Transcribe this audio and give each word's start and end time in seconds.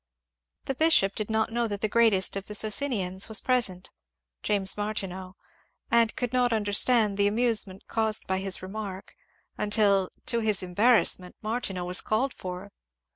The 0.65 0.73
bishop 0.73 1.13
did 1.13 1.29
not 1.29 1.51
know 1.51 1.67
that 1.67 1.81
the 1.81 1.87
greatest 1.87 2.35
of 2.35 2.47
Socinians 2.47 3.29
was 3.29 3.39
present— 3.39 3.91
James 4.41 4.75
Martineau— 4.75 5.35
and 5.91 6.15
could 6.15 6.33
not 6.33 6.51
understand 6.51 7.19
the 7.19 7.27
amusement 7.27 7.83
caused 7.87 8.25
by 8.25 8.39
his 8.39 8.63
remark 8.63 9.13
until, 9.59 10.09
to 10.25 10.39
his 10.39 10.63
embarrassment, 10.63 11.35
Martineau 11.43 11.85
was 11.85 12.01
called 12.01 12.33
for. 12.33 12.71